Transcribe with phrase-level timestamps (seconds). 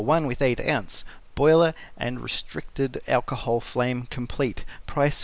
[0.03, 1.05] 1 with 8 oz.
[1.35, 5.19] Boiler and restricted Alcohol Flame, Complete Price $1.